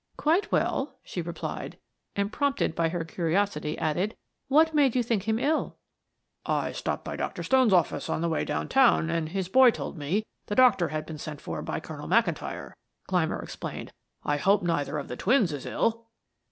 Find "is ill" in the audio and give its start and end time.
15.53-16.07